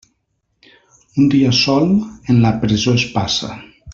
[1.23, 1.87] Un dia sol,
[2.33, 3.55] en la presó es passa.